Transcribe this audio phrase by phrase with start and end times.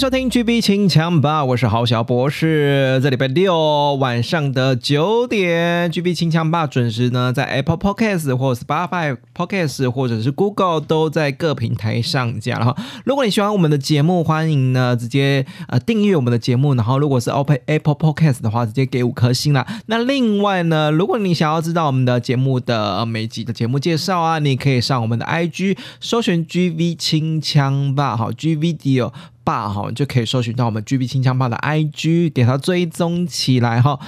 [0.00, 2.98] 收听 GB 清枪吧，我是郝小博士。
[3.02, 12.76] 这礼拜六晚上的九点，GB 清枪吧准时呢在 Apple Podcast 或 Spotify Podcast 或者是 Google 都在各平台上架了哈。
[13.04, 19.66] 如果你喜欢我们的节目，欢迎呢直接呃订阅我们的节目，然后如果是 Open Apple Podcast 的话，直接给五颗星啦。
[19.84, 29.12] 那另外呢，如果你想要知道我们的节目的每集的节目介绍啊，你可以上我们的 IG 搜寻 GB 清枪吧，好 G Video。
[29.50, 33.98] 霸哈就可以搜寻到我们 GB 清枪炮的 IG，给它追踪起来哈。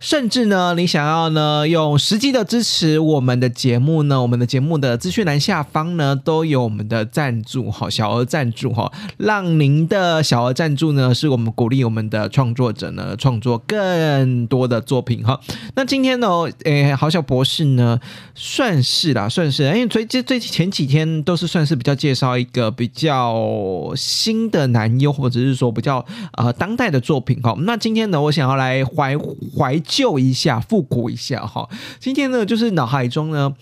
[0.00, 15.38] 甚至呢，你想要呢用实际的支持我们的节目呢，我们的节目的资讯栏下方呢都有我们的赞助哈，小额赞助哈，让您的小额赞助呢是我们鼓励我们的创作者呢创作更多的作品哈。
[15.74, 16.26] 那今天呢，
[16.64, 18.00] 诶，好小博士呢
[18.34, 26.02] 算是啦，算是，因为最最最前几天都是算是比较介绍一个比较新的男优，或者是说比较
[26.38, 27.54] 呃当代的作品哈。
[27.58, 29.14] 那今天呢，我想要来怀
[29.58, 29.78] 怀。
[29.90, 31.68] 旧一下，复古一下哈。
[31.98, 33.52] 今天呢，就是脑海中呢，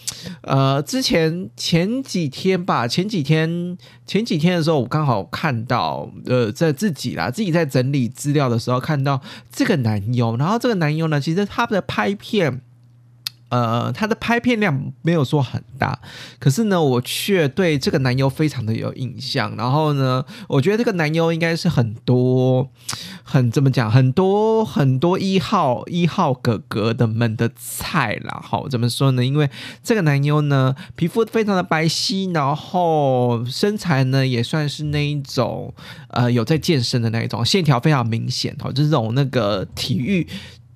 [0.43, 9.19] 呃，之前前几天吧，前几天前几天的时候，我刚好看到，呃，在自己啦，自己在整理资料的时候，看到
[9.51, 12.61] 这个男优，然后这个男优呢，其实他的拍片。
[13.51, 15.99] 呃，他的拍片量没有说很大，
[16.39, 19.55] 可是呢，我却对这个男优非常的有印象。
[19.57, 22.69] 然后呢，我觉得这个男优应该是很多
[23.23, 28.41] 很怎么讲，很多很多一号一号哥哥的们的菜啦。
[28.45, 29.25] 好，怎么说呢？
[29.25, 29.49] 因为
[29.83, 35.73] 这个男优呢，皮肤非常的白皙，然后身材呢也算是那一种
[36.09, 40.27] 呃有在健身的那一种，线条非常明显哦，就是这种那个体育。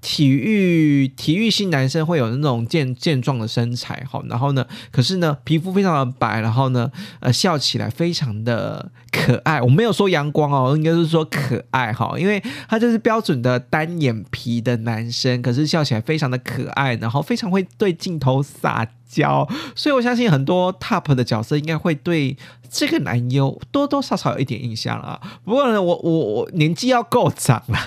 [0.03, 6.91] 体育体育系男生会有那种健健壮的身材哈，然后呢，可是呢，皮肤非常的白，然后呢，
[7.21, 9.63] 呃，笑起来非常的可爱。
[9.63, 18.87] 我没有说阳光哦，应该是说可爱哈，因为他就是标准的单眼皮的男生，可是笑起来非常的可爱，然后非常会对镜头撒。
[19.13, 19.47] 教，
[19.77, 22.35] 所以我相信很多 top 的角色应该会对
[22.71, 25.21] 这个男优多多少少有一点印象啊。
[25.45, 27.79] 不过呢，我我我年纪要够长了，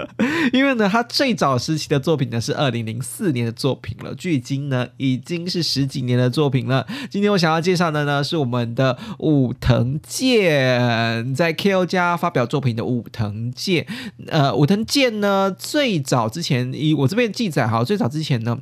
[0.54, 6.86] 因为呢，他最早时期的作品呢是二零零四年的作品了，距今呢已经是十几年的作品了。
[7.10, 13.86] 今天我想要介绍的呢是我们的武藤健，在 KO 家发表作品的武藤健。
[14.28, 18.58] 呃，武藤健呢最早之前以我这边记载哈，最早之前呢。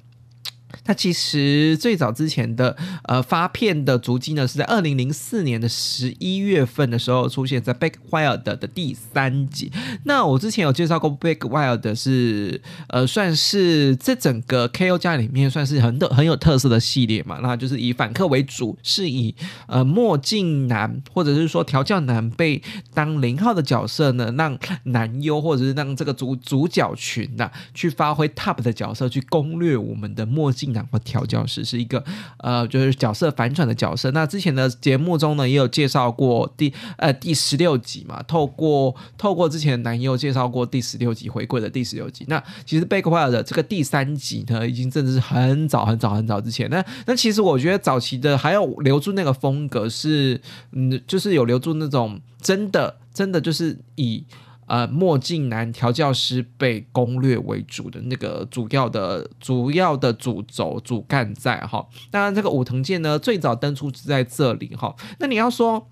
[0.85, 9.73] 他其实最早之前的呃发片的足迹呢，是在二零零四年的十一月份的时候出现在《Big Wild》的第三集。
[10.05, 17.39] 那我之前有介绍过，《Big Wild》是呃算是这整个 KO 家里面算是很很有特色的系列嘛。
[17.43, 19.35] 那就是以反客为主，是以
[19.67, 22.63] 呃墨镜男或者是说调教男被
[22.93, 30.58] 当零号的角色呢，让男优或者是让这个主主角群呐去发挥 Top 的角色，去攻略我们的墨镜。
[30.59, 32.03] 进男或调教师是一个
[32.39, 34.11] 呃，就是角色反转的角色。
[34.11, 42.25] 那之前的节目中呢，也有介绍过第呃第十六集嘛，透过透过之前的男优介绍过第十六集回归的第十六集。
[42.27, 46.69] 那其实《贝克怀尔》的这个第三集呢，已经真的是很早很早很早之前。
[46.69, 50.41] 那那其实我觉得早期的还有留住那个风格是，
[50.73, 54.25] 嗯，就是有留住那种真的真的就是以。
[54.69, 61.87] 呃，墨镜男调教师被攻略为主的那个主要的、主要的主轴、主干在哈。
[62.11, 64.95] 当然，这个武藤健呢，最早登出是在这里哈。
[65.19, 65.89] 那你要说，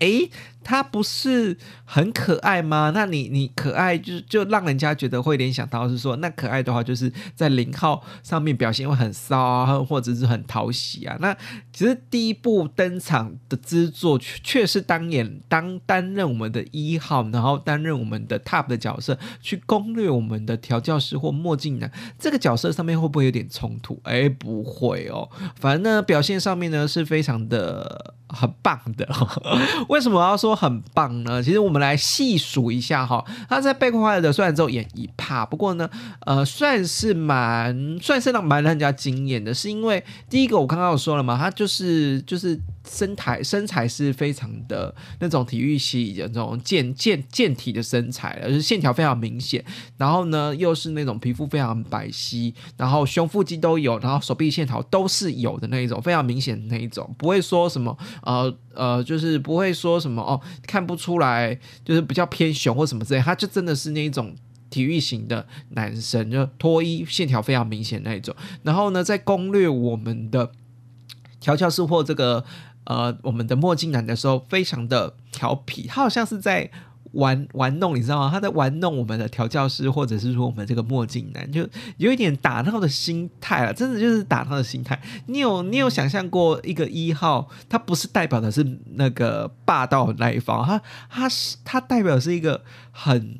[0.00, 0.30] 诶。
[0.64, 2.92] 他不是很可爱吗？
[2.94, 11.16] 那你你可爱就就让人家觉得会联想到是说，那可爱的话就是在零号上面表现会很骚啊，或者是很讨喜啊。
[11.20, 11.36] 那
[11.72, 24.00] 其实第一部登场的制作却是当演当担任我们的一号，然后担任我们的 top 的角色，去攻略我们的调教师或墨镜男这个角色上面会不会有点冲突？
[24.04, 28.14] 哎，不会哦，反正呢表现上面呢是非常的。
[28.34, 29.06] 很棒的。
[29.90, 31.42] 为什么要说很棒呢？
[31.42, 35.88] 其实我们来细数一下哈，他在《贝克怀尔的》虽然只有演一帕，不过呢，
[36.26, 42.58] 呃，算是蛮算是让蛮让人家惊艳的，是因为第一个我刚刚有说了嘛，他就是就是
[42.88, 49.64] 身材身材是非常的那种体育系的那种健健健体的身材，而是线条非常明显，
[49.96, 64.34] 然后呢又是那种皮肤非常白皙，然后胸腹肌都有，然后手臂线条都是有的那一种，非常明显的那一种，不会说什么呃呃，就是不会说什么哦看不出来，就是比较偏雄或什么之类，他就真的是那一种
[64.70, 68.34] 体育型的男生，就脱衣线条非常明显那一种。
[68.62, 70.50] 然后呢，在攻略我们的
[71.38, 72.44] 调教师或这个
[72.84, 76.70] 呃我们的墨镜男的时候，非常的调皮，他好像是在。
[77.12, 78.30] 玩玩弄，你知道吗？
[78.32, 81.68] 他在玩弄我们的调教师，或者是说我们这个墨镜男，就
[81.98, 83.74] 有一点打闹的心态了。
[83.74, 84.98] 真的就是打闹的心态。
[85.26, 88.64] 你有你有想象过一个一号，他不是代表的是
[88.94, 90.80] 那个霸道的那一方，他
[91.10, 92.62] 他是他代表是一个
[92.92, 93.38] 很。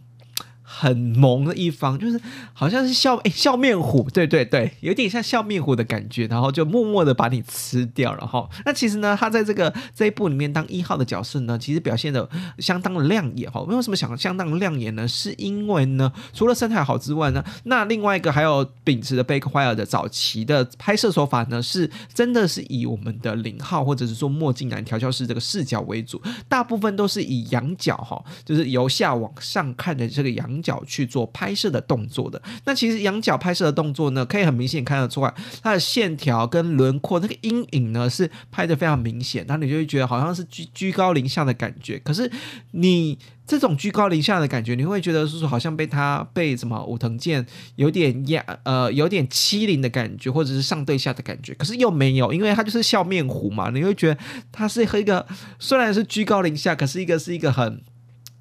[0.74, 2.18] 很萌的一方，就是
[2.54, 12.26] 好像是笑诶笑面虎，对对对，有点像笑面虎的感觉，然后就默默的把你吃掉，了哈那其实呢，他在这个这一部里面当一号的角色呢，其实表现的
[12.58, 13.60] 相当的亮眼哈。
[13.60, 15.06] 为什么想相当亮眼呢？
[15.06, 30.61] 是因为呢，除了身材好之外呢，那另外一个还有秉持的贝克怀尔的早期的拍摄手法呢，是真的是以我们的零号或者是说墨镜男调教师这个视角为主，大部分都是以仰角哈，就是由下往上看的这个仰。
[30.62, 41.98] 角去做拍摄的动作的，那其实仰角拍摄的动作呢，可以很明显看得出来，它的线条跟轮廓那个阴影呢是拍的非常明显，那你就会觉得好像是居居高临下的感觉。
[41.98, 42.30] 可是
[42.70, 47.44] 你这种居高临下的感觉，你会觉得是说好像被他被什么武藤健
[47.76, 54.20] 有点压呃有点欺凌的感觉，或者是上对下的感觉，可是又没有，因为他就是笑面虎嘛，你会觉得
[54.52, 55.26] 他是和一个
[55.58, 57.82] 虽然是居高临下，可是一个是一个很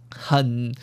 [0.09, 0.73] 很。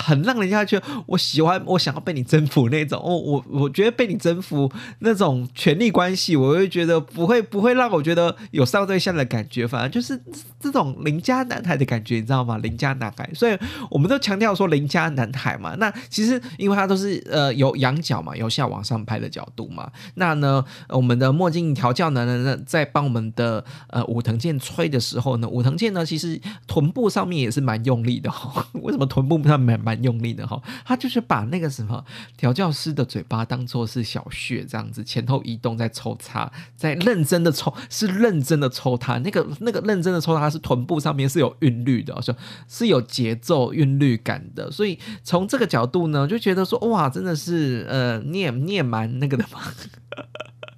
[0.00, 2.98] 很让人家觉得我喜欢，我想要被你征服那种。
[3.00, 4.70] 哦，我我觉得被你征服
[5.00, 10.18] 那种权力关系，我会觉得不会不会让我觉得有上对象的感觉，反而就是
[10.58, 12.56] 这种邻家男孩的感觉，你知道吗？
[12.58, 13.56] 邻家男孩，所以
[13.90, 15.74] 我们都强调说邻家男孩嘛。
[15.76, 19.90] 那其实因为他都是呃有仰角嘛，由下往上拍的角度嘛。
[20.14, 28.30] 那呢，我们的墨镜调教男人呢，在帮我们的呃武藤健吹的时候呢，武藤健呢其实臀部上面也是蛮用力的。
[28.80, 29.78] 为什么臀部上面？
[29.89, 32.04] 蛮蛮用力的哈，他就是把那个什么
[32.36, 39.18] 调教师的嘴巴当做是小穴这样子，前后移动在抽插，在认真的抽，是认真的抽他。
[39.18, 42.36] 那个那个认真的抽他是臀部上面是有韵律的，说
[42.68, 49.60] 是有节奏韵律感的，所以从这个角度呢，就觉得说哇，真的是呃，你也你也蛮那个的嘛。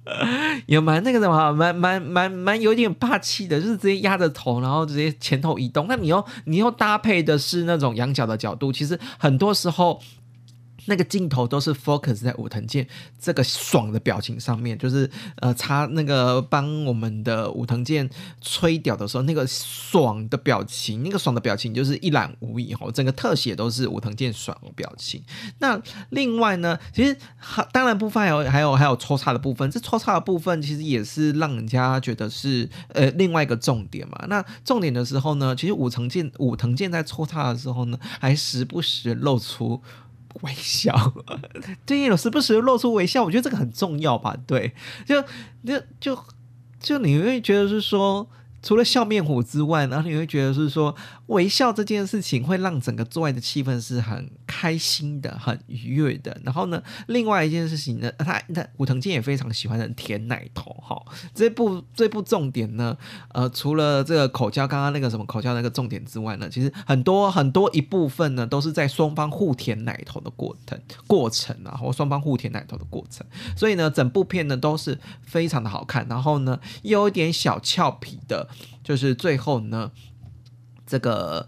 [0.67, 5.85] 也蛮那个什么，蛮蛮蛮蛮有点霸气的，就是直接压着头，然后直接前头移动。
[5.87, 10.01] 那你又你又搭配的是那种仰角的角度，其实很多时候。
[10.85, 12.87] 那个镜头都是 focus 在武藤健
[13.19, 18.09] 这个爽的表情上面，就是呃，他那个帮我们的武藤健
[18.41, 25.23] 吹屌的时候，那个爽的表情，那个爽的表情就是一览无遗哈，整个特写都是武藤健爽的表情。
[25.59, 27.15] 那另外呢，其实
[27.71, 34.25] 当然部分有还有还有抽插的部分，这抽插的部分其实也是让人家觉得是呃另外一个重点嘛。
[34.27, 39.81] 那重点的时候呢，其实武藤健武藤健在抽插的时候呢，还时不时露出。
[40.41, 41.13] 微笑，
[41.85, 44.35] 对，有时不时露出微笑，我觉得这个很重要吧？
[44.47, 44.73] 对，
[45.05, 45.21] 就
[45.65, 46.17] 就就
[46.79, 48.27] 就你会觉得是说。
[48.65, 50.95] 除了笑面虎之外，然后你会觉得是说
[51.27, 56.37] 微笑这件事情会让整个做爱的气氛是很开心的、很愉悦的。
[56.43, 61.01] 然后呢，另外一件事情呢，他他武藤健也非常喜欢的舔奶头哈。
[61.33, 62.97] 这部这部重点呢，
[63.33, 73.25] 呃，除了这个口交刚刚那个什么口交那个重点之外呢，其实很多很多一部分呢，都是在双方互舔奶头的过程过程啊，或双方互舔奶头的过程。
[73.55, 78.49] 所以呢，整部片呢都是非常的好看，然后呢又有点小俏皮的。
[78.83, 79.89] 就是最后呢，
[80.85, 81.47] 这个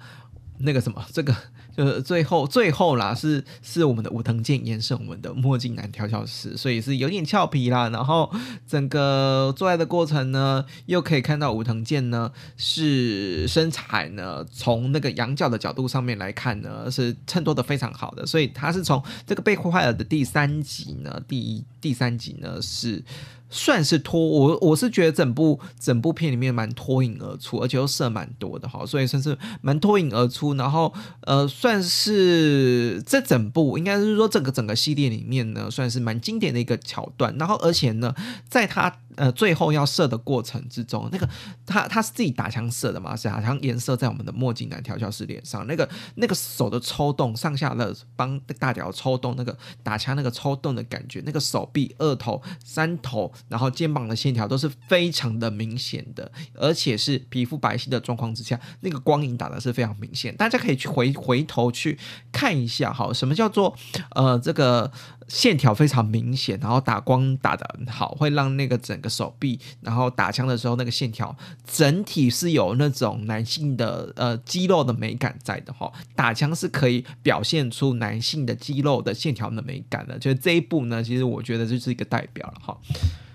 [0.60, 1.36] 那个什么， 这个
[1.75, 7.89] 就是最后最后啦，是是我们的武藤健延伸我们的墨镜男调教师，所以是有点俏皮啦。
[7.89, 8.32] 然后
[8.65, 18.25] 整个做爱的过程呢，又可以看到武藤健呢是身材呢，从那个仰角的角度上面来看呢，是衬托的非常好的。
[18.25, 23.04] 所以他是从这个被破坏了的第三集呢，第一第三集呢是。
[23.50, 30.54] 算是脱我，我是觉得整部整部片里面蛮脱颖而出，而且又射蛮多的哈，所以算是蛮脱颖而出。
[30.56, 37.36] 然后呃，算是这整部应该是说整个整个系列里面呢，算是蛮经典的一个桥段。
[37.38, 38.14] 然后而且呢，
[38.50, 41.27] 在他呃最后要射的过程之中，那个
[41.65, 61.98] 他他是自己打枪射的嘛，是打枪颜色在我们的墨镜男调教师脸上，那个那个手的抽动，上下的帮大脚抽动，那个打枪那个抽动的感觉，那个手臂二头、三头，然后肩膀的线条都是非常的明显的，而且是皮肤白皙的状况之下，那个光影打的是非常明显，大家可以去回回头去
[62.31, 63.75] 看一下，哈，什么叫做
[64.12, 64.91] 呃这个。
[65.27, 71.36] 线条非常明显，然后打光打的好，会让那个整手臂，然后打枪的时候那个线条
[71.66, 75.92] 整体是有那种男性的呃肌肉的美感在的哈。
[76.16, 82.78] 打枪是可以表现出男性的肌肉的线条的美感的，就是这一部呢，其实我觉得就是一个代表了哈。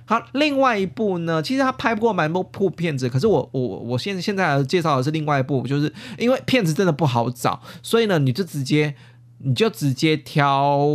[0.04, 8.94] 好，另外一部呢，其实他拍过蛮多部片子，可是我我我现在现在介绍的是另外一部，就是因为片子真的不好找，所以呢，你就直接
[9.38, 10.86] 你就直接挑。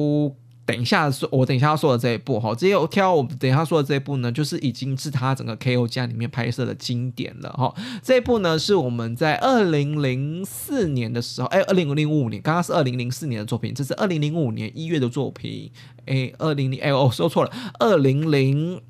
[0.65, 5.87] 等一下说，我等一下要说的这一部哈，直接挑我等一下说的这一部呢，就是已经是他整个 K.O.
[5.87, 7.73] 家里面拍摄的经典了哈。
[8.01, 15.71] 这一部呢是我们在二零零四年的时候，哎，二零零五年，刚刚是二零零四年的作品，这是二零零五年一月的作品，
[16.07, 18.81] 哎，二零零，哎，哦说错了，二零零。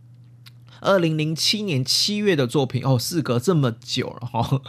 [0.86, 4.62] 二零零七年七月的作品哦，事隔这么久了哈。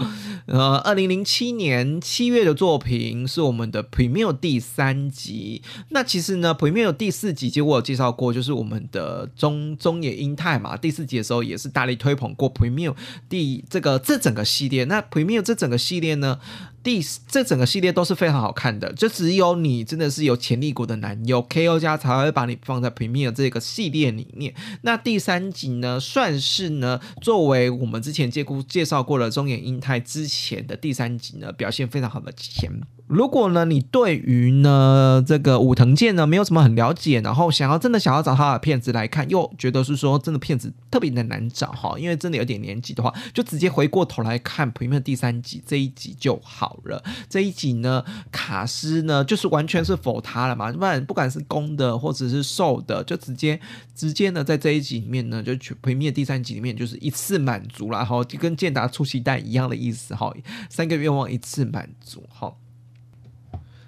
[0.46, 5.62] 呃，二零零七年七月的作品是我们的 Premiere 第三集。
[5.90, 10.76] 那其实呢，Premiere 第四集其实我有介绍过，就是我们的中中野英泰嘛。
[10.76, 12.94] 第四集的时候也是大力推捧过 Premiere
[13.28, 14.84] 第这个这整个系列。
[14.84, 16.38] 那 Premiere 这整个系列呢？
[16.86, 24.54] 第这整个系列都是非常好看的，就只有你真的是有潜力股的男友 KO 家才会把你放在 Premier 这个系列里面。
[24.82, 32.70] 那第三集呢，算是呢作为我们之前介估介绍过了中野英泰之前的第三集呢，表现非常好的前。
[33.08, 47.02] 如果呢，你对于呢这个武藤健呢没有什么很了解，然后想要真的想要找他的片子来看，又觉得是说真的片子特别的难找哈，因为真的有点年纪的话，就直接回过头来看《Premier 第三集这一集就好了。
[47.28, 53.58] 这一集呢，卡斯呢就是完全是否他了嘛，不然不管是公的或者是瘦的，就直接
[53.94, 60.32] 直接呢在这一集里面呢，就去《毁灭第三集里面就是一次满足了哈，就跟健达出奇蛋一样的意思哈，
[60.68, 62.54] 三个愿望一次满足哈。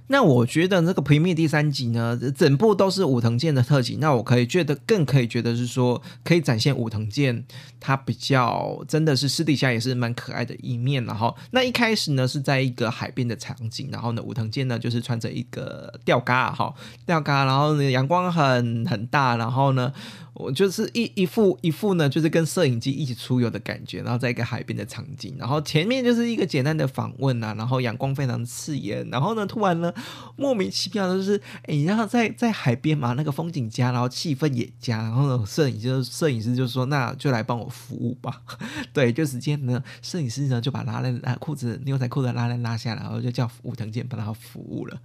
[0.08, 3.96] 那我觉得这个《平面》第三集呢，整部都是武藤健的特辑。
[4.00, 7.44] 那我可以觉得更可以觉得是说，可以展现武藤健
[7.78, 11.04] 他比较真的是私底下也是蛮可爱的一面。
[11.04, 16.74] 然后，那一开始呢是在一个海边的场景，然后呢武藤健呢就是穿着一个吊嘎哈
[17.06, 19.92] 吊嘎，然后呢阳光很很大，然后呢。
[20.38, 29.92] 我就是一一副一副呢，就是跟摄影机一起出游的感觉，然后在一个海边的场景，然后前面就是一个简单的访问啊，然后阳光非常刺眼，然后呢，突然呢，
[30.36, 38.40] 莫名其妙的就是，哎，然后在在海边嘛，那个风景佳，然后气氛也佳，然后呢，摄影就摄影师就说，那就来帮我服务吧，
[38.94, 44.96] 对，就直接呢，摄影师呢就把拉链拉裤子牛仔裤的拉链拉下来，然后就叫武藤健帮他服务了。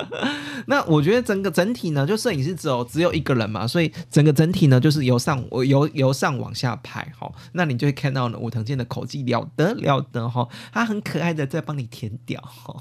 [0.68, 4.65] 那我觉得整个整体呢，就摄影师只有只有一个人嘛，所以整个整体。
[4.66, 12.74] 呢，就是由上我由由上往下拍哈，那你就会看到呢，武藤健的口技了得了得哈，他很可爱的在帮你填屌哈，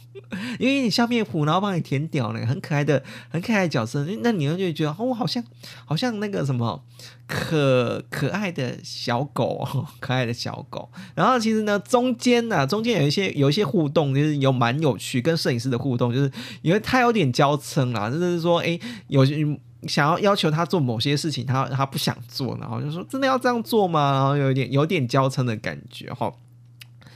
[0.60, 5.44] 因为你笑面虎，然后帮你填屌呢，很可爱的很可爱的角色，那你就会觉得哦，好像
[5.86, 6.84] 好像那个什么
[7.28, 9.68] 可可爱的小狗，
[10.00, 10.90] 可爱的小狗。
[11.14, 19.46] 然后其实呢，中间呢，中间有一些有一些互动，就是有蛮有趣，跟摄影师的互动，就是因为他有点娇嗔啦，就是说哎，有些。
[19.88, 24.12] 想要要求他做某些事情，他他不想做，然后就说真的要这样做吗？
[24.12, 26.34] 然后有点有点娇嗔的感觉哈。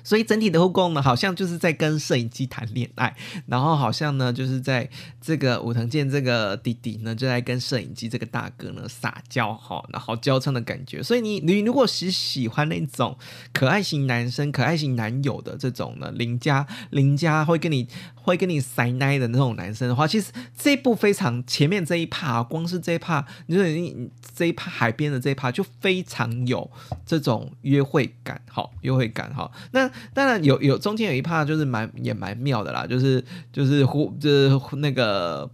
[0.01, 4.89] 所以整体的互动呢，好像就是在跟摄影机谈恋爱，然后好像呢，就是在
[5.21, 11.03] 这个武藤健这个弟弟呢，就在跟摄影机这个大哥呢撒娇哈，然后娇嗔的感觉。
[11.03, 13.15] 所以你你如果是喜欢那种
[13.53, 17.87] 可爱型男生、可爱型男友的这种呢，邻家邻家会跟你
[18.29, 26.69] 会跟你塞奶的那种男生的话，其实这一部非常前面这一趴啊，光是这一趴，你说你这一趴海边的这一趴就非常有
[27.05, 29.89] 这种约会感，好约会感哈，那。
[30.13, 35.49] 当然有有中间有一趴就是蛮也蛮妙的啦，就是就是呼就是那个。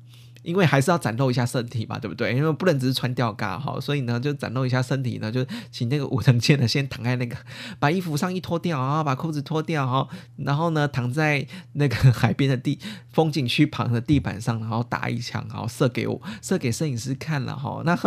[0.46, 2.36] 因为还是要展露一下身体嘛，对不对？
[2.36, 7.36] 因为不能只是穿吊嘎哈，所以呢，就展露一下身体呢，就请那个武藤健呢先躺在那个，
[7.80, 12.80] 把衣服上衣脱掉啊，把裤子脱掉哈，然后呢躺在那个海边的地
[13.12, 17.82] 风景区旁的地板上，然后打一枪，然后射给我，射给摄影师看了哈。
[17.84, 17.98] 那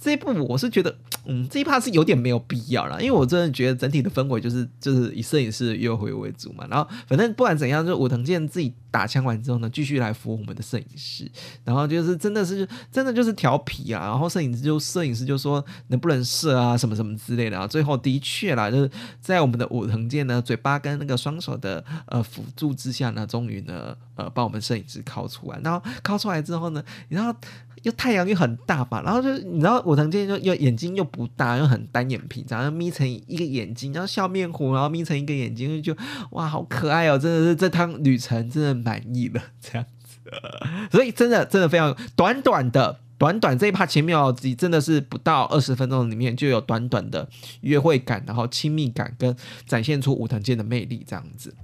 [0.00, 0.96] 这一部我是觉得，
[1.26, 6.66] 嗯，这一趴是有点没有必要了，因为我真的觉得整体的氛围就是就是以摄影师的约会为主嘛。
[6.70, 11.30] 然后反正不管怎样，就武藤健自己打枪完之后呢，继续来服务我们的摄影师，
[11.64, 11.81] 然后。
[11.82, 27.34] 后就是真的是真的就是调皮啊，然后摄影师就摄影师就说能不能射啊什么什么之类的啊，最后的确啦，就是在我们的武藤健呢嘴巴跟那个双手的呃辅助之下呢，终于呢呃帮我们摄影师拷出来，然后拷出来之后呢，然后。
[27.82, 35.92] 又太阳又很大嘛，然后就你知道武藤健就又眼睛又不大，又很单眼皮，然后眯成一个眼睛，然后笑面虎，然后眯成一个眼睛，就
[36.30, 37.18] 哇好可爱哦！
[37.18, 39.84] 真的是这趟旅程真的满意了这样，
[40.90, 47.28] 所以真的真的非常短短的短短这一趴前面哦，真的是不到二十分钟里面就有短短的
[47.60, 49.34] 约会感，然后亲密感跟
[49.66, 51.54] 展现出武藤健的魅力这样子。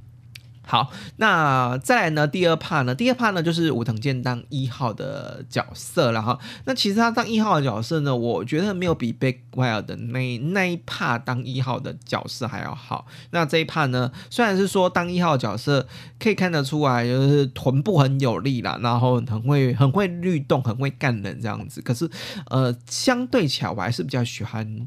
[0.71, 2.29] 好，那再来呢？
[2.29, 2.95] 第二 part 呢？
[2.95, 6.39] 第二 part 呢，就是武藤健当一号的角色了哈。
[6.67, 13.07] 那其实他当一号的角色呢，我觉得没有比 Big Wild 的那那一 part 当一号的角色还要好。
[13.31, 21.81] 那这一 part 呢，虽然是说当一号角色可以看得出来，就是臀部很有力啦，然后很会很会律动，很会干人这样子。
[21.81, 22.07] 可是，
[22.51, 24.87] 呃，相对起来，我还是比较喜欢。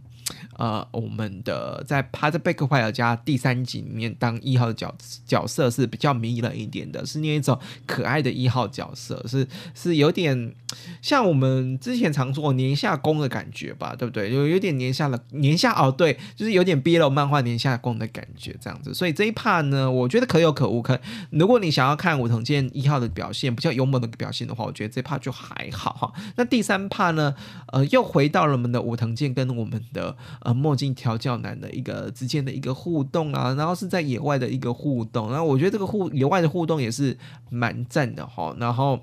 [0.57, 4.93] 呃，我们的在《帕特贝克怀尔家》第三集里面当一号角
[5.25, 10.53] 角色是比较迷人一点的，是那一种可爱的一号角色，是是有点
[11.01, 14.33] 像我们之前常说年下攻的感觉吧，对不对？
[14.33, 18.93] 有有点年下的年下哦，对，就是有点 BL 漫画年下攻的感觉这样子。
[18.93, 20.81] 所以这一 part 呢，我觉得可有可无。
[20.81, 20.99] 可
[21.31, 26.13] 如果你想要看武藤健一号的表现比较勇猛的表现的话，我觉得这 part 就还好哈。
[26.35, 27.33] 那第三 part 呢，
[27.71, 30.15] 呃，又回到了我们的武藤健跟我们的。
[30.41, 37.17] 呃，墨镜调教男的一个之间的一个互动啊，然后是在野外的一个互动，然后我觉得这个互野外的互动也是
[37.49, 38.99] 蛮赞的哈，然后。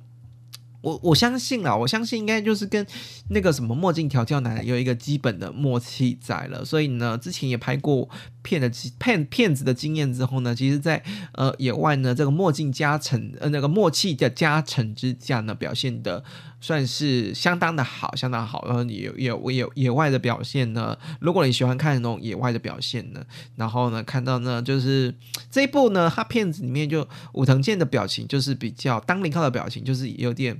[0.80, 2.86] 我我相信啦，我相信应该就是跟
[3.30, 8.08] 那个什么墨镜调教男有一个基本的默契在了，所以呢，之前也拍过
[8.48, 11.02] 骗的骗骗子的经验之后呢，其实，在
[11.32, 16.24] 呃野外呢，这个墨镜加成呃那个默契的加成之下呢，表现的
[16.58, 18.64] 算是相当的好，相当好。
[18.66, 23.22] 然后野野野野外的表现呢，如果你喜欢看那种野外的表现呢，
[23.56, 25.14] 然后呢看到呢，就是
[25.50, 30.58] 这一部呢，他片子里面就武藤健的表情就是比较当零号的表情，就是有点。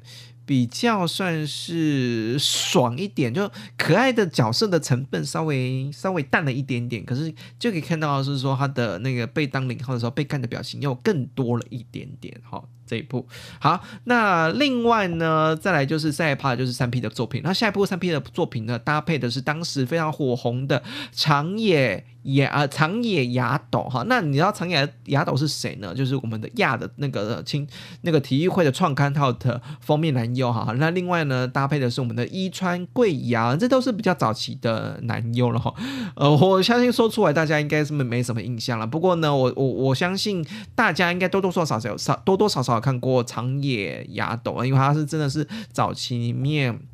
[0.48, 12.64] 比较算是爽一点，就可爱的角色的成分稍微稍微淡了一点点，可是就可以看到是说他的那个被当零号的时候被干的表情又更多了一点点哈。
[12.88, 13.26] 这一部
[13.60, 17.42] 好，那另外呢，再来就是下一趴就是三 P 的作品。
[17.44, 24.04] 那下一部三 P 的作品呢，搭配的是当时非常火红的长野野啊长野雅斗哈。
[24.06, 25.94] 那你知道长野雅斗是谁呢？
[25.94, 27.68] 就是我们的亚的那个青
[28.00, 30.72] 那个体育会的创刊号的封面男优哈。
[30.78, 35.74] 那另外呢，搭配的是我们的伊川贵阳，这都是比较早期的男优了哈。
[36.16, 38.86] 呃，我相信说出来大家应该是没没什么印象了。
[38.86, 40.42] 不过呢，我我我相信
[40.74, 42.77] 大家应该多多少少有少多多少少。
[42.80, 46.87] 看过长野雅斗，因为他是真的是早期里面。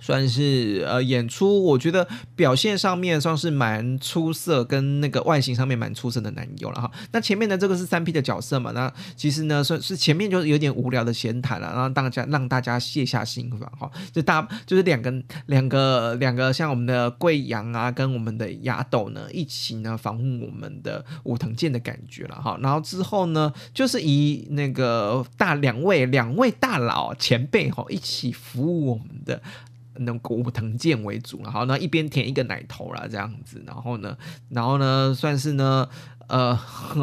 [0.00, 6.90] 算是呃演出，我觉得表现上面算是蛮出色，跟那个外形上面蛮出色的男友了哈。
[7.12, 8.72] 那前面的这个是三 P 的角色嘛？
[8.72, 13.90] 那其实呢，算是前面就是有点无聊的闲谈了，然后大家让大家卸下心防哈。
[14.12, 15.12] 就大就是两个
[15.46, 22.58] 两个两个像我们的贵阳啊，跟我们的雅斗呢一起呢访问我们的武藤健的感觉了哈。
[22.62, 29.42] 然后之后呢，就是以那个大两位两位大佬前辈哈一起服务我们的。
[29.94, 34.16] 那古藤健为主，然后呢一边舔一个奶头啦，这样子，然后呢，
[34.48, 35.88] 然后呢算是呢。
[36.30, 36.56] 呃，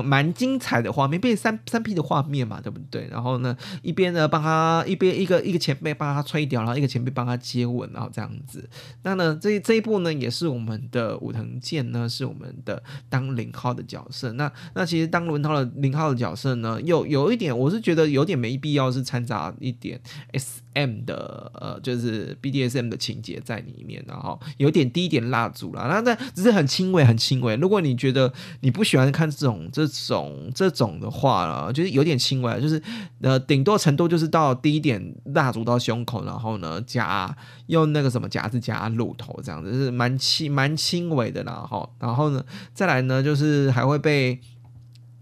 [0.03, 3.09] 蛮精彩的画面，变三三 P 的画面嘛，对不对？
[3.11, 8.69] 然后呢，一边呢帮他，一边一个一个前辈帮他吹掉，然后一个前辈帮他接吻，然后这样子。
[9.03, 14.31] 那呢，这这一部呢，也是我们的武藤健呢，是我们的当零号的角色。
[14.33, 19.99] 那那其实当零号的零号的角色呢，有有一点，我是觉得有点没必要是掺杂一点
[20.31, 25.87] SM 的呃，就是 BDSM 的情节在里面，然后有点低一点蜡烛啦。
[25.89, 27.57] 那但只是很轻微，很轻微。
[27.57, 29.11] 如果你觉得你不喜欢。
[29.17, 32.81] 看这种这种这种的话了，就是有点轻微，就是
[33.21, 44.39] 呃，顶多程度就是到低点蜡烛到胸口，然后呢夹用那个什么夹子夹乳头这样子，是蛮轻蛮轻微的，然后然后呢再来呢就是还会被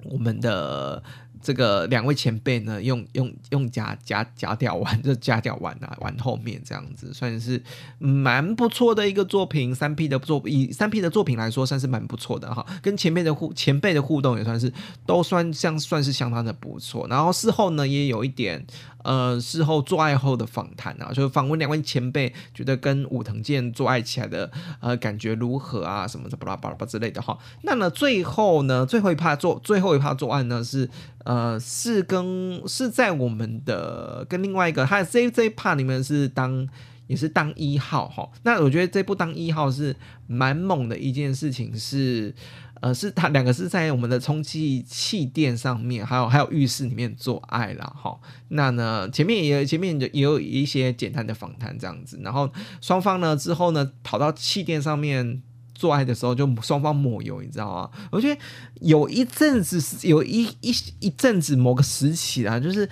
[0.04, 1.02] 我们的。
[1.46, 7.62] 这个两位前辈呢，用用用夹夹夹掉完， 就夹掉完啊，玩后面这样子，算是
[8.00, 9.76] 蛮不错的一个作品。
[9.76, 12.66] 三 P 的作以三 P 的作品来说，算是蛮不错的哈。
[12.82, 14.74] 跟前辈的互前辈的互动也算是
[15.06, 17.06] 都算像算是相当的不错。
[17.08, 18.66] 然后事后呢，也有一点。
[19.06, 27.38] 呃，事后做爱后的访谈啊，就是访问两位前辈，觉得跟武藤健做爱起来的呃感觉如何啊，什么的巴拉巴拉巴之类的哈。
[27.62, 30.90] 那呢，最后呢，最后一趴做最后一趴作案呢是
[31.24, 36.66] 呃呃，是跟是在我们的跟另外一个，他这这一 part 里面是当
[37.08, 38.32] 也是当一号哈。
[38.44, 39.94] 那我觉得这部当一号是
[40.28, 42.34] 蛮猛的一件事情，是
[42.80, 48.18] 呃，是他两个是在我们的充气气垫上面，还有还有浴室里面做爱了哈。
[48.48, 55.42] 那呢，前面也前面也有一些简单的访谈这样子，然后双方呢之后呢跑到气垫上面。
[55.76, 57.90] 做爱的时候就双方抹油，你知道吗？
[58.10, 58.42] 我觉得
[58.80, 62.90] 有一阵子有一一一阵子某个时期啊，就是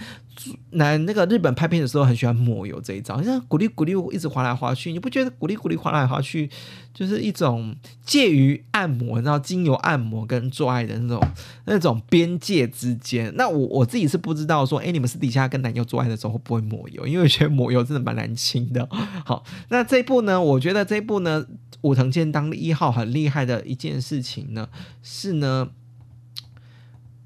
[0.71, 6.49] 男那个日本拍片的时候很喜欢抹油这一招，像鼓励鼓励一直滑来滑去，你不觉得鼓励鼓励滑来滑去
[6.93, 7.75] 就是一种
[8.05, 11.27] 介于按摩，然后精油按摩跟做爱的那种
[11.65, 13.33] 那种边界之间？
[13.35, 17.05] 那我我自己是不知道说，哎，你们私底下跟男友做爱的时候会不会抹油？
[17.07, 18.87] 因为我觉得抹油真的蛮难清的。
[19.25, 21.45] 好，那这一部呢，我觉得这一部呢。
[21.83, 24.69] 武藤健当一号很厉害的一件事情呢，
[25.01, 25.67] 是呢，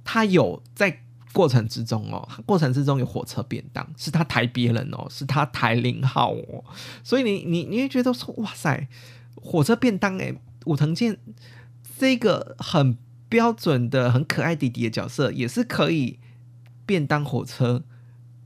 [0.04, 1.02] 他有在
[1.34, 6.64] 过程之中哦，过程之中有火车便当，是他抬别人哦，是他抬零号哦，
[7.04, 8.88] 所以你你你会觉得说，哇塞，
[9.36, 11.18] 火车便当诶，武藤健
[12.00, 12.98] 这个很
[13.30, 16.20] 标准的很可爱弟弟的角色，也是可以
[16.86, 17.84] 便当火车。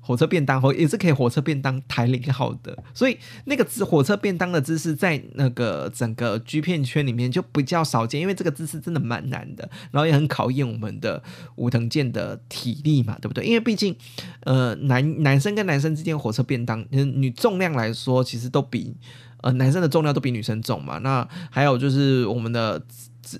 [0.04, 11.22] 火车便当后也是可以火车便当抬领号的，所以那个火车便当的姿势在那个整个 G 片圈里面就比较少见，因为这个姿势真的蛮难的，然后也很考验我们的
[11.56, 13.46] 武藤健的体力嘛，对不对？
[13.46, 13.96] 因为毕竟
[14.42, 18.98] 呃男男生跟男生之间火车便当，嗯女重量来说其实都比
[19.42, 20.98] 呃男生的重量都比女生重嘛。
[20.98, 22.84] 那还有就是我们的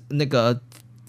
[0.08, 0.60] 那个。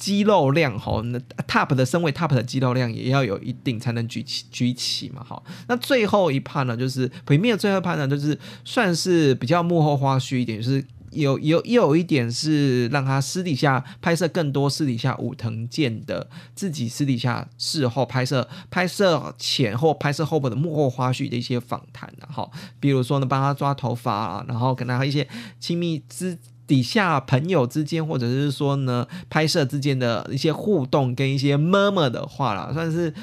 [0.03, 5.41] 肌肉量哈，那 top 的身位 top 的肌肉量也要有一定才能举起举起嘛哈。
[5.69, 25.25] 那最后一 part 呢，就是毁灭最后一 part 呢，就是算是比较幕后花絮一点，就是有有又有一点是让他私底下拍摄更多私底下武藤健的自己私底下事后拍摄拍摄前后拍摄后的幕后花絮的一些访谈啊哈，比如说呢帮他抓头发啊，然后跟他一些
[25.61, 26.37] 亲密之。
[26.65, 33.13] 底下朋友之间，或者是说呢，拍摄之间的一些互动跟一些么么的话啦，算是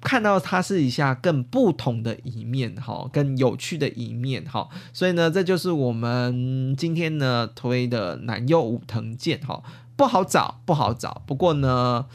[0.00, 4.68] 看到他是一下更不同的一面，哈，更有趣的一面，哈。
[4.92, 9.62] 所以呢，这就是我们今天呢推的男优武藤健，哈，
[9.96, 11.22] 不好找，不好找。
[11.26, 12.06] 不过呢，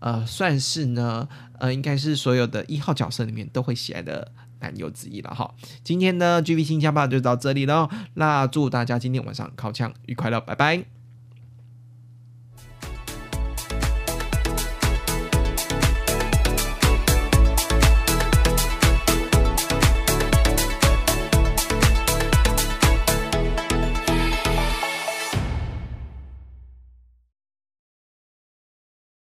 [0.00, 4.32] 呃，算是呢，呃，应该是所有的一号角色里面都会喜爱的。
[4.64, 11.03] 男友之一了哈，今天呢，G V 新枪吧就到这里了，那祝大家今天晚上靠枪愉快了，拜拜。